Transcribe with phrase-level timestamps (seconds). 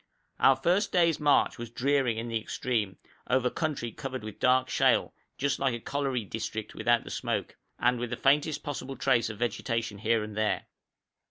[0.39, 2.97] Our first day's march was dreary in the extreme,
[3.29, 7.99] over country covered with dark shale, just like a colliery district without the smoke, and
[7.99, 10.65] with the faintest possible trace of vegetation here and there.